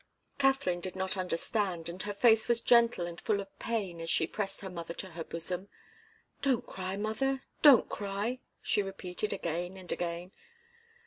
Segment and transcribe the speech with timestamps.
[0.39, 4.25] Katharine did not understand, and her face was gentle and full of pain as she
[4.25, 5.69] pressed her mother to her bosom.
[6.41, 10.31] "Don't cry, mother don't cry!" she repeated again and again.